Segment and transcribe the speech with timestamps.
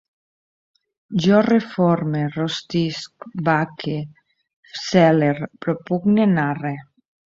[1.25, 3.97] Jo reforme, rostisc, vaque,
[4.89, 5.33] zele,
[5.65, 6.79] propugne, narre